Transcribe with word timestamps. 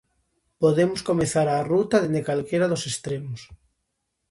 Podemos 0.61 0.99
comezar 1.09 1.47
a 1.51 1.65
ruta 1.71 2.01
dende 2.03 2.25
calquera 2.27 2.69
dos 2.71 2.83
extremos. 2.91 3.41